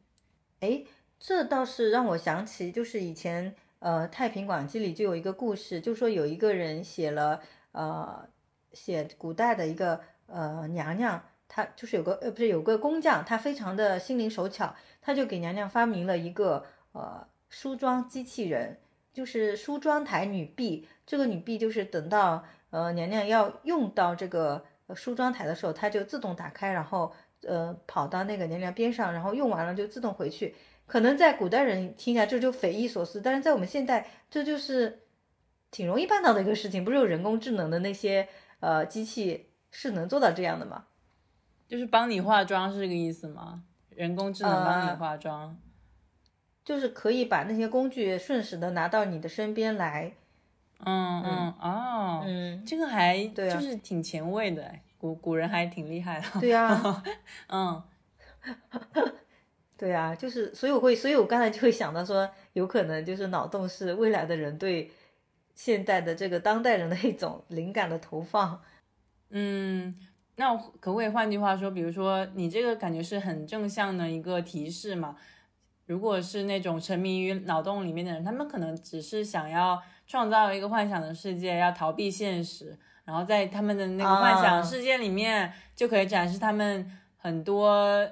[0.60, 0.84] 哎，
[1.20, 3.56] 这倒是让我想起，就是以前。
[3.86, 7.40] 呃，《太平广记》里就有一个故事，就说有一个人写了，
[7.72, 8.28] 呃，
[8.74, 18.80] 写古代的一个呃娘娘，她就是有个呃不是有个工匠，他非常的心灵手巧，他就给娘娘发明了一个呃梳妆机器人，
[19.14, 20.88] 就是梳妆台女婢。
[21.06, 30.56] 这个女婢就是等到呃娘娘要用到这个梳妆台的时候，它就自动打开，然后呃跑到那个娘娘边上，然后用完了就自动回去。
[30.86, 35.04] 可能在古代人听起来这就匪夷所思，但是在我们现代这就是
[35.72, 36.84] 挺容易办到的一个事情。
[36.86, 38.28] 不是有人工智能的那些
[38.60, 40.86] 呃机器是能做到这样的吗？
[41.68, 43.64] 就是帮你化妆是这个意思吗？
[43.90, 45.58] 人工智能帮你化妆，
[46.64, 50.14] 就是可以把那些工具瞬时的拿到你的身边来。
[50.80, 56.28] 嗯嗯哦，嗯，这个还就是挺前卫的，古古人还挺厉害的。
[56.40, 57.04] 对呀，
[57.48, 57.82] 嗯，
[59.78, 64.92] 对啊，就是所以我会，所以我刚才就会想到说，有可能就是脑洞是未来的人对
[65.54, 68.62] 现代的这个当代人的一种灵感的投放。
[69.30, 69.96] 嗯。
[70.38, 75.16] 那可不可以换句话说，比如说你这个感觉是很正向的一个提示嘛？
[75.86, 86.92] 如果是那种沉迷于脑洞里面的人，他们可能只是想要创造一个幻想的世界，要逃避现实，然后在他们的那个幻想世界里面就可以展示他们
[87.26, 87.68] 很多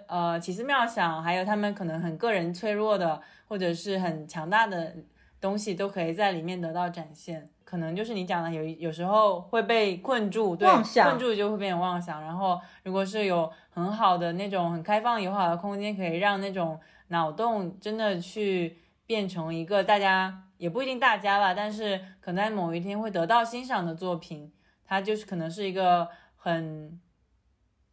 [0.07, 4.95] 呃奇思妙想，还有他们可能很个人脆弱的或者是很强大的
[5.39, 7.47] 东西都可以在里面得到展现。
[7.63, 12.23] 可能就是你讲的，有有时候会被困住，对，困住就会变成妄想。
[12.23, 24.51] 然后，如果是有很好的那种很开放友好的空间，可以让那种脑洞真的去变成一个大家也不一定大家吧，但是可能在某一天会得到欣赏的作品，
[24.83, 26.99] 它就是可能是一个很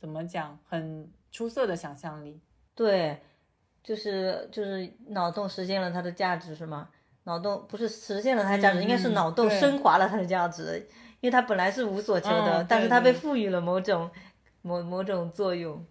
[0.00, 2.40] 怎么讲，很出色的想象力。
[2.74, 3.20] 对，
[3.84, 6.88] 就是就是脑洞实现了它的价值，是吗？
[7.24, 10.88] 脑洞不是实现了它的价值，应该是脑洞升华了它的价值，
[11.20, 14.10] 因为它本来是无所求的，但是它被赋予了某种
[14.62, 15.84] 某某种作用。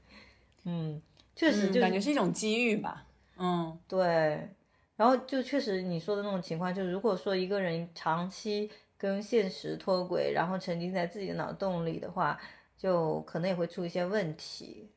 [0.64, 1.00] 嗯，
[1.36, 3.06] 确实就感觉是一种机遇吧。
[3.38, 4.50] 嗯，对。
[4.96, 12.38] 然后就确实你说的那种情况，就是如果说一个人长期跟现实脱轨，然后沉浸在自己的脑洞里的话，
[12.80, 14.90] 就可能也会出一些问题。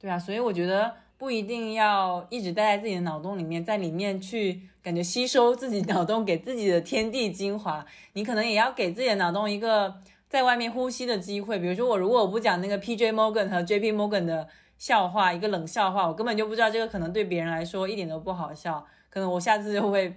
[0.00, 0.96] 对啊，所以我觉得。
[1.16, 7.86] 不一定要一直待在自己的脑洞里面，在里面去感觉吸收自己脑洞给自己的天地精华。
[8.14, 11.56] 你可能也要给自己的脑洞一个在外面呼吸的机会。
[11.58, 13.12] 比如说，我如果我不讲那个 P.J.
[13.12, 13.92] Morgan 和 J.P.
[13.92, 18.84] Morgan 的笑话，一个冷笑话，我根本就不知道这个可能对别人来说一点都不好笑。
[19.08, 20.12] 可能我下次就会，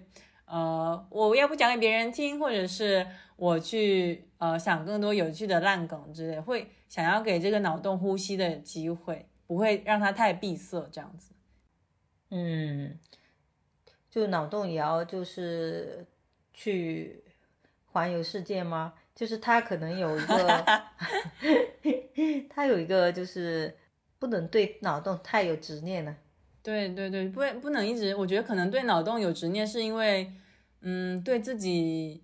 [0.45, 3.05] 呃，我要不讲给别人听，或者是
[3.37, 9.27] 我去呃想更多有趣的烂梗之类，会想要给这个脑洞呼吸的机会。
[9.47, 11.31] 不会让它太闭塞，这样子。
[12.31, 12.99] 嗯，
[14.09, 16.05] 就脑洞也要就是
[16.53, 17.23] 去
[17.85, 18.93] 环游世界吗？
[19.15, 20.65] 就是他可能有一个，
[22.51, 23.73] 他有一个就是
[24.19, 26.17] 不能对脑洞太有执念呢。
[26.61, 30.29] 对对对，不不能一直，我觉得可能对脑洞有执念，是因为
[30.81, 32.21] 嗯，对自己，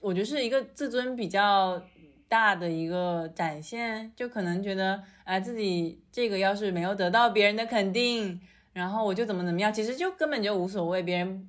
[0.00, 1.80] 我觉得是一个自尊比较。
[2.28, 8.40] 大的一个展现，就可能觉得，哎，自己这个要是没有得到别人的肯定，
[8.72, 11.48] 然后我就怎么怎么样，其实就根本就无所谓，别人，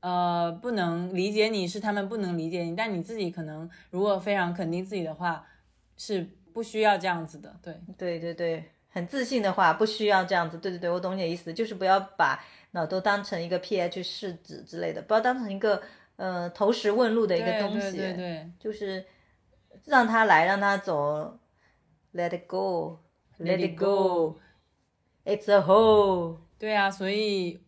[0.00, 5.44] 呃，不能理解你是他们不能理解你，但你自己可能如果非常肯定自己的话，
[5.96, 15.82] 是不需要这样子的，对，对对对，很自信的话，不需要这样子，对对对，我懂你的意思，就是不要把脑都当成一个 pH 试纸之类的，不要当成一个
[16.16, 19.04] 呃投石问路的一个东西，对对对，就是。
[19.86, 21.38] 让他来，让他走
[22.12, 26.38] ，Let it go，Let it go，It's a hole。
[26.58, 27.60] 对啊，所以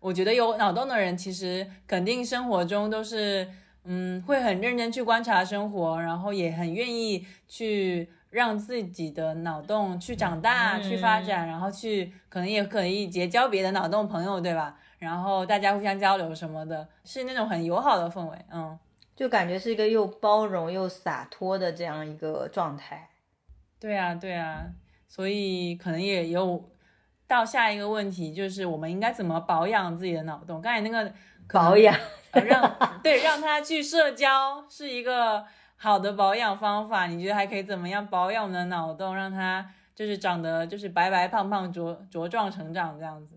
[0.00, 3.48] 我觉得有脑洞的人，其实肯定生活中都是，
[3.82, 14.78] 嗯，会很认真去观察生活，然后也很愿意去让自己的脑洞去长大、去发展，然后去可能也可以结交别的脑洞朋友，对吧？
[15.00, 18.78] 然后大家互相交流什么的，是那种很友好的氛围，嗯。
[19.16, 23.10] 就感觉是一个又包容又洒脱的这样一个状态，
[23.78, 24.66] 对啊，对啊，
[25.06, 26.70] 所以可能也有
[27.26, 30.60] 到下一个问题，就是我们应该怎么保养自己的脑洞？
[30.60, 31.12] 刚才那个
[31.52, 31.96] 保养，
[32.32, 35.44] 让对让他去社交是一个
[35.76, 37.06] 好的保养方法。
[37.06, 43.33] 你觉得还可以怎么样保养我们的脑洞，让他就是长得就是白白胖胖茁茁壮成长这样子？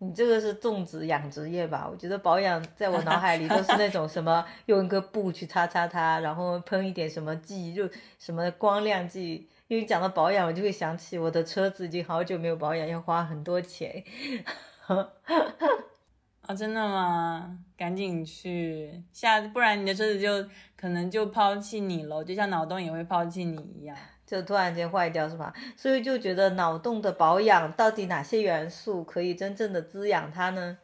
[0.00, 1.88] 你这个是种植养殖业吧？
[1.90, 7.88] 我觉得保养在我脑海里都是那种什么 用一个布去擦擦它，然后喷一点什么剂，就
[8.18, 9.48] 什么光亮剂。
[9.66, 14.02] 因为讲到保养，我就会想起我的车子已经好久没有保养，要花很多钱。
[14.86, 17.58] 啊，真的吗？
[17.76, 23.94] 赶紧去下，不然你的车子就可能就抛弃你了，就像脑洞也会抛弃你一样。
[24.28, 25.54] 就突然间坏掉是吧？
[25.74, 30.76] 所以就觉得脑洞的保养到底哪些元素可以真正的滋养它呢？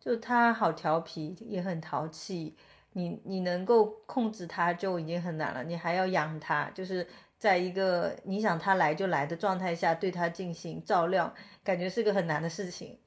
[0.00, 2.56] 就它好调皮，也很淘气，
[2.94, 7.06] 你你能够控制它就已经很难了，你还要养它，就是
[7.36, 12.98] 在一个你想它来就来的状态下对它进行照料，感觉是个很难的事情。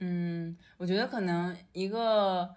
[0.00, 2.48] 嗯，我觉得可能一个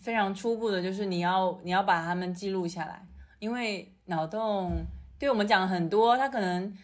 [0.00, 3.06] 非常初步的就是你要你要把它们记录下来，
[3.38, 4.84] 因为脑洞
[5.20, 6.74] 对我们讲了很多，它可能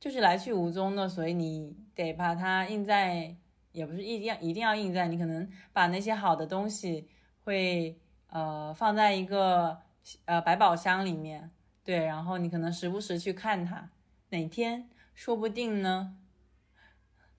[0.00, 3.36] 就是来去无踪的，所以你得把它印在，
[3.72, 7.06] 也不是一定要一定要印在，你可能把那些好的东西
[7.44, 9.78] 会呃放在一个
[10.24, 11.50] 呃百宝箱里面，
[11.84, 13.90] 对，然后你可能时不时去看它，
[14.30, 16.16] 哪天说不定呢？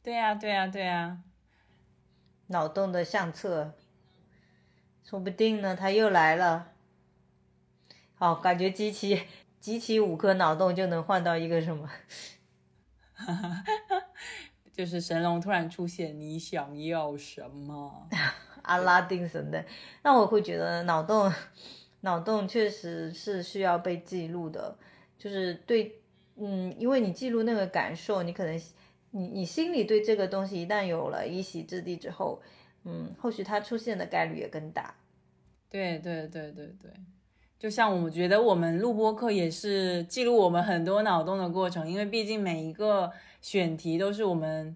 [0.04, 1.24] 对呀，对呀，对呀。
[2.50, 3.74] 脑洞的相册，
[5.04, 6.74] 说不定呢，他又来了。
[8.14, 9.24] 好，感觉机器
[9.66, 11.90] 集齐五颗脑洞就能换到一个什么？
[14.72, 18.08] 就是神龙突然出现，你想要什么？
[18.62, 19.66] 阿拉丁神灯。
[20.04, 21.34] 那我会觉得脑洞，
[22.02, 24.78] 脑洞确实是需要被记录的。
[25.18, 26.00] 就是对，
[26.36, 28.62] 嗯，因为你记录那个感受，你可能。
[29.10, 32.40] 你你心里对这个东西一旦有了一席之地之后，
[32.84, 34.94] 嗯，后续它出现的概率也更大。
[35.72, 36.92] 对对对对对，
[37.58, 44.76] 就像我觉得我们录播课也是记录我们很多脑洞的过程，因为毕竟每一个选题都是我们，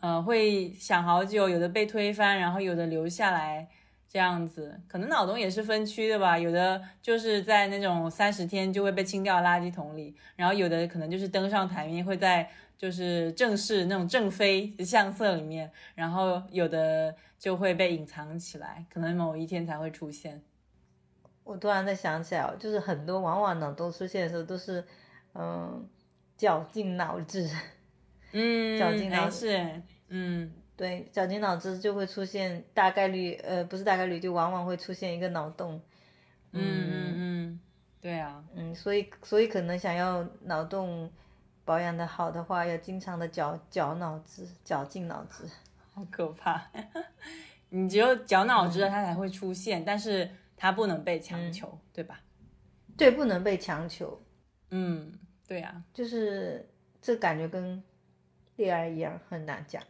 [0.00, 3.68] 呃，会想好久，有的被推翻，然后有的留下来，
[4.08, 12.50] 这样子，可能脑洞也是分区的吧，有的就是在那种三十天就会被清掉垃圾桶里，然后有的可能就是登上台面会在。
[12.76, 20.42] 就是正式那种正非相册里面，然后有的就会被隐藏起来，可能某一天才会出现。
[21.44, 24.84] 我突然在想起来，就是很多往往脑洞出现的时候都是，
[25.34, 25.88] 嗯，
[26.36, 27.48] 绞尽脑汁，
[28.32, 35.80] 嗯，绞尽脑汁，嗯，对，绞尽脑汁就会出现大概率，呃，不是大概率，就往往会出现一个脑洞。
[36.52, 37.60] 嗯嗯嗯，
[38.00, 41.10] 对啊，嗯，所以所以可能想要脑洞。
[41.66, 45.44] 保养的好的话，要经常的绞绞脑汁，绞尽脑汁，
[45.94, 46.62] 好可怕。
[47.70, 52.20] 你只有绞脑汁了，它才会出现，但是它不能被强求，对吧？
[52.96, 54.22] 对，不能被强求。
[54.70, 55.12] 嗯，
[55.46, 56.68] 对呀，就是
[57.00, 57.82] 这感觉跟
[58.56, 59.82] 恋爱一样，很难讲。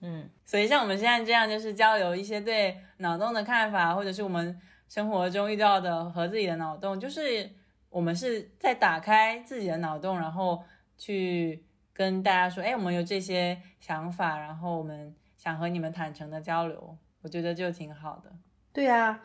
[0.00, 7.50] 嗯，所以像我们现在这样，就是交流一些对脑洞的看法，或者是我们生活中遇到的和自己的脑洞，就是
[7.90, 10.62] 我们是在打开自己的脑洞，然后。
[11.00, 18.32] 去跟大家说，哎，我们有这些想法，然后我们想和你们坦诚的交流，我觉得就挺好的。
[18.72, 19.22] 对啊，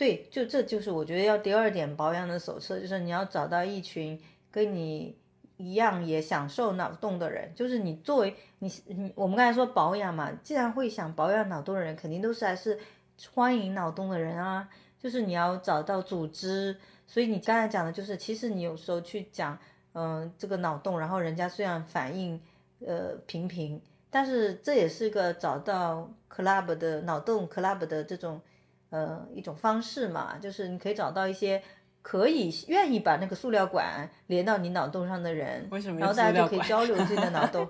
[0.00, 4.18] 对，就这就是我觉得要第二点保养的手册，就是你要找到一群
[4.50, 5.14] 跟你
[5.58, 12.78] 一样也享受脑洞的人，就是你作为你你我们刚才说保养嘛，既然会想保养脑洞的人，肯定都是还是
[13.34, 14.66] 欢迎脑洞的人啊，
[14.98, 16.74] 就是你要找到组织，
[17.06, 19.58] 所以你刚才讲的就是，其实你有时候去讲。
[19.92, 22.40] 嗯，这个脑洞，然后人家虽然反应
[22.86, 28.40] 呃平平，但是这也是一个找到 club 的脑洞 club 的这种
[28.90, 31.62] 呃一种方式嘛，就是你可以找到一些
[32.02, 35.68] 可以愿意把那个塑料管连到你脑洞上的人，
[35.98, 37.68] 然后大家就可以交流自己的脑洞。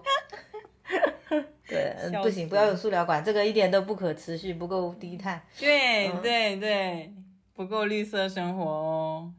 [1.68, 5.40] 对，不行，不要有塑料管，这个一点都不可持续，不够低碳。
[5.58, 7.14] 对对对，
[7.54, 9.32] 不够绿色生活哦。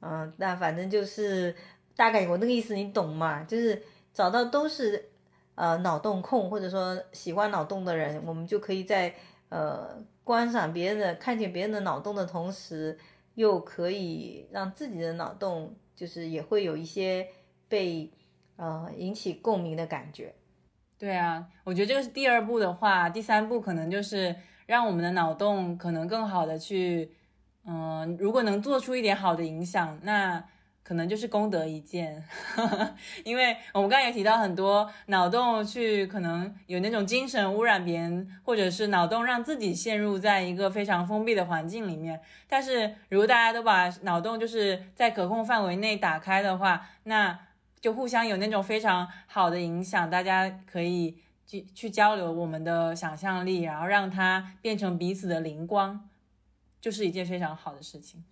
[0.00, 1.54] 嗯，那反正就是。
[1.94, 3.44] 大概我那个意思你懂嘛？
[3.44, 3.80] 就是
[4.14, 5.10] 找到都是
[5.54, 9.14] 呃脑洞控或者说喜欢脑洞的人，我们就可以在
[9.50, 12.98] 呃观赏别人的、看见别人的脑洞的同时，
[13.34, 17.26] 又可以让自己的脑洞就是也会有一些
[17.68, 18.10] 被
[18.56, 20.34] 呃引起共鸣的感觉。
[20.98, 27.10] 对啊，我觉得这个是第二步的话，第三步可能就是让我们的脑洞可能更好的去，
[27.64, 30.44] 嗯，如果能做出一点好的影响，那。
[30.84, 32.22] 可能就是功德一件，
[33.24, 42.20] 因为我们刚刚也提到很多脑洞去可能有那种精神污染别人，或者是脑洞让自己陷入在一个非常封闭的环境里面。
[42.48, 47.38] 但是如果大家都把脑洞就是在可控范围内打开的话，那
[47.80, 51.16] 就互相有那种非常好的影响，大家可以
[51.46, 56.08] 去去交流我们的想象力，然后让它变成彼此的灵光，
[56.80, 58.24] 就是一件非常好的事情。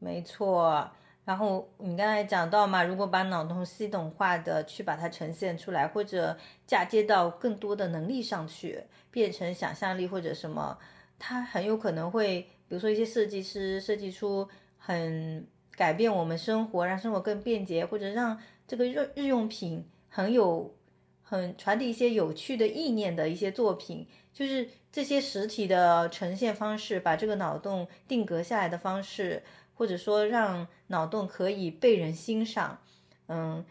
[0.00, 0.90] 没错。
[1.28, 6.34] 然后你刚才讲到嘛，如果把脑洞系统化的去把它呈现出来，或者
[6.66, 10.78] 嫁接到更多的能力上去，变成想象力或者什么，
[11.18, 14.48] 它很有可能会，比如说一些设计师设计出
[14.78, 20.74] 很改变我们生活，让生活更便捷，或者让这个日日用品很有
[21.22, 29.42] 很传递一些有趣的意念的一些作品，就是这些实体的呈现方式，把这个脑洞定格下来的方式，
[29.78, 32.78] 或者说让脑洞可以被人欣赏，
[33.28, 33.64] 嗯，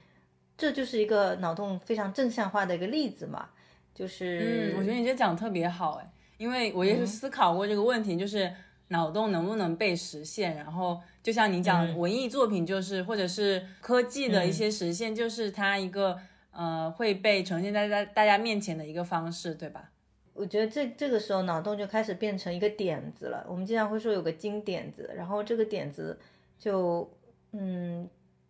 [0.57, 3.49] 这就是一个脑洞非常正向化的一个例子嘛。
[3.93, 8.51] 就是，嗯，我觉得你这讲特别好，哎，因为我也是思考过这个问题，就是
[8.87, 10.55] 脑洞能不能被实现。
[10.55, 16.17] 然后就像你讲，文艺作品就是，或者是科技的一些实现，就是它一个。
[16.59, 19.91] 呃，会被呈现在大大家面前的一个方式，对吧？
[20.37, 23.45] 我觉得这这个时候脑洞就开始变成一个点子了。
[23.49, 26.17] 我们经常会说有个金点子，然后这个点子
[26.59, 27.09] 就，
[27.51, 28.07] 嗯，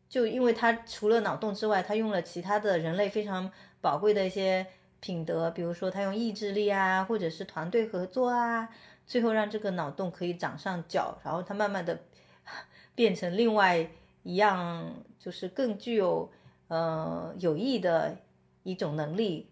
[0.09, 4.67] 就因为它除了脑洞之外，它用了其他的人类非常宝贵的一些
[4.99, 8.69] 品德，比如说他用意志力啊，或者是团队合作啊，
[9.05, 11.99] 最后让这个脑洞可以长上脚，然后它慢慢的
[12.95, 13.89] 变成另外
[14.23, 16.29] 一样，就是更具有。
[16.69, 18.17] 呃，有益的
[18.63, 19.47] 一种能力，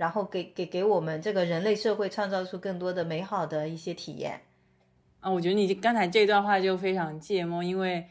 [0.00, 4.40] 然后给给给我们这个人类社会创造出更多的美好的一些体验。
[5.20, 8.06] 啊，我觉得你刚才这段话就非常芥末，因为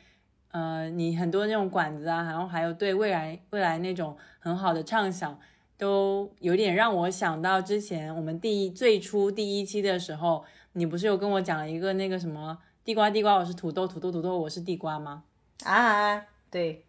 [0.52, 5.40] 呃，你很多那种管子啊，然后还有对未来未来那种很好的畅想，
[5.80, 15.24] 都有点让我想到之前我们第一最初第一期的时候，你不是有跟我讲了一个那个什么地瓜地瓜我是土豆土豆土豆我是地瓜吗？
[15.64, 16.86] 啊，对。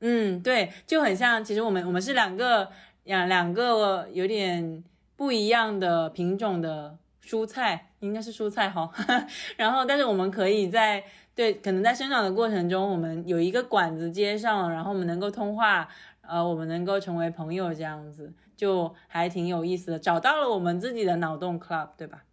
[0.00, 1.42] 嗯，对，就很像。
[1.42, 2.70] 其实我们我们是两个
[3.08, 4.84] 两两个有点
[5.16, 6.94] 不一样的品种的
[7.24, 8.90] 蔬菜，应该是蔬菜哈。
[9.56, 11.02] 然后，但是我们可以在
[11.34, 15.88] 对，可能在生长的过程中，我们有一个管子接上，然后我们能够通话，
[16.20, 19.98] 呃，我们能够成为朋友，这样子就还挺有意思的。
[19.98, 22.24] 找到了我们自己的脑洞 club，对吧？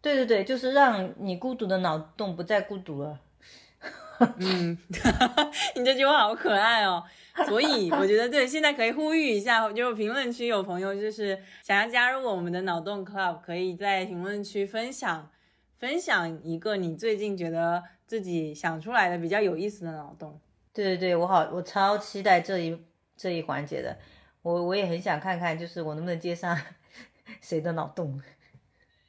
[0.00, 3.18] 对对对，就是让你孤独的脑洞不再孤独了。
[4.38, 4.78] 嗯，
[5.74, 7.02] 你这句话好可爱哦。
[7.48, 15.28] 所以我觉得对，现在可以呼吁一下，就评论区有朋友就是想要加入我们的脑洞 club，可以在评论区分享
[15.78, 20.40] 分享一个你最近觉得自己想出来的比较有意思的脑洞。
[20.72, 22.78] 对对对，我好，我超期待这一
[23.16, 23.96] 这一环节的，
[24.42, 26.56] 我我也很想看看，就是我能不能接上
[27.42, 28.20] 谁的脑洞。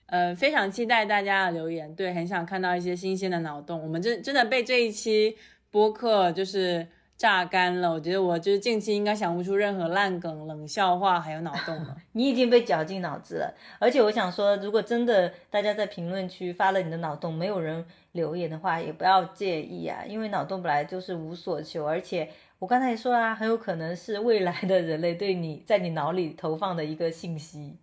[0.07, 3.81] 呃，非常期待大家的留言，对，很想看到一些新鲜的脑洞。
[3.81, 5.37] 我们真真的被这一期
[5.69, 6.87] 播客就是
[7.17, 11.95] 榨干了，我觉得我就是近期应该想不出任何烂梗、冷笑话还有脑洞了。
[12.11, 27.77] 你已经被绞尽脑汁了，而且我想说，如果真的大家在评论区发了你的脑洞，没有人留言的话，也不要介意啊，因为脑洞本来就是无所求，而且我刚才也说啦，很有可能是未来的人类对你在你脑里投放的一个信息。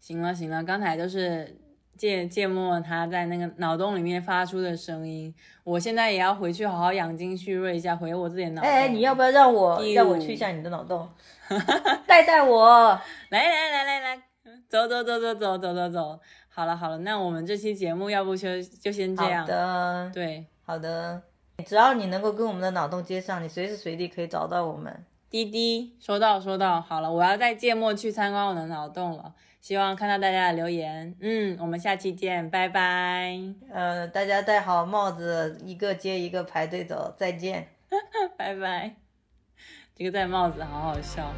[0.00, 1.56] 行了行了，刚才就是
[1.98, 5.34] 芥芥末他在那个脑洞里面发出的声音，
[5.64, 8.70] 我现在也要回去好好养精蓄锐一下，回我自己的脑洞。
[8.70, 11.06] 哎，你要不要让我让我去一下你的脑洞，
[12.06, 12.98] 带带我？
[13.30, 14.22] 来来来来来，
[14.68, 16.20] 走走走走走走走走。
[16.48, 19.42] 好了好了，那我们这期节目要不就就先这样。
[19.42, 21.20] 好的，对，好的。
[21.66, 25.04] 只要你能够跟我们的脑洞接上，你随时随地可以找到我们。
[25.28, 26.80] 滴滴，收到收到。
[26.80, 29.34] 好了，我要带芥末去参观我的脑洞了。
[29.60, 33.38] 希望看到大家的留言，嗯，我们下期见，拜拜。
[33.70, 37.68] 呃，大家戴好帽子，一个接一个排队走，再见，
[38.38, 38.96] 拜拜。
[39.94, 41.32] 这个戴帽子好好笑。